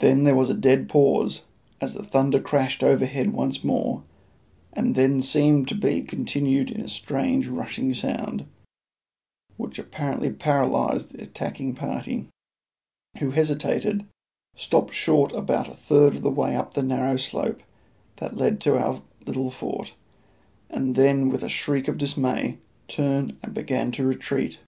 Then 0.00 0.24
there 0.24 0.34
was 0.36 0.50
a 0.50 0.54
dead 0.54 0.90
pause 0.90 1.44
as 1.80 1.94
the 1.94 2.02
thunder 2.02 2.38
crashed 2.38 2.84
overhead 2.84 3.32
once 3.32 3.64
more, 3.64 4.02
and 4.74 4.94
then 4.94 5.22
seemed 5.22 5.68
to 5.68 5.74
be 5.74 6.02
continued 6.02 6.68
in 6.70 6.82
a 6.82 6.88
strange 6.88 7.46
rushing 7.48 7.94
sound, 7.94 8.44
which 9.56 9.78
apparently 9.78 10.30
paralysed 10.30 11.12
the 11.14 11.22
attacking 11.22 11.74
party, 11.74 12.28
who 13.20 13.30
hesitated, 13.30 14.04
stopped 14.54 14.92
short 14.92 15.32
about 15.32 15.68
a 15.70 15.76
third 15.76 16.16
of 16.16 16.20
the 16.22 16.30
way 16.30 16.54
up 16.54 16.74
the 16.74 16.82
narrow 16.82 17.16
slope 17.16 17.62
that 18.16 18.36
led 18.36 18.60
to 18.60 18.76
our 18.76 19.00
little 19.26 19.50
fort, 19.50 19.94
and 20.68 20.94
then 20.94 21.30
with 21.30 21.42
a 21.42 21.48
shriek 21.48 21.88
of 21.88 21.96
dismay 21.96 22.58
turned 22.86 23.34
and 23.42 23.54
began 23.54 23.90
to 23.92 24.04
retreat. 24.04 24.58